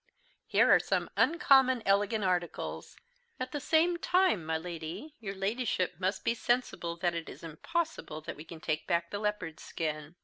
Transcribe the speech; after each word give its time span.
Here 0.47 0.71
are 0.73 0.79
some 0.79 1.11
uncommon 1.15 1.83
elegant 1.85 2.23
articles. 2.23 2.97
At 3.39 3.51
the 3.51 3.59
same 3.59 3.97
time, 3.97 4.43
my 4.43 4.57
Lady, 4.57 5.13
your 5.19 5.35
Ladyship 5.35 5.93
must 5.99 6.25
be 6.25 6.33
sensible 6.33 6.95
that 6.97 7.13
it 7.13 7.29
is 7.29 7.43
impossible 7.43 8.19
that 8.21 8.35
we 8.35 8.43
can 8.43 8.59
take 8.61 8.87
back 8.87 9.11
the 9.11 9.19
leopard's 9.19 9.61
skin. 9.63 10.15